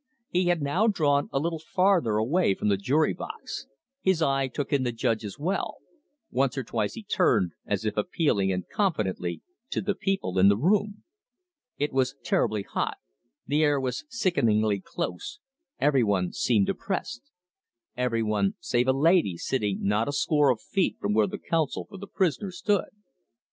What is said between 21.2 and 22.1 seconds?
the counsel for the